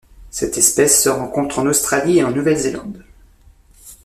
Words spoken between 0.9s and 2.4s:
se rencontre en Australie et en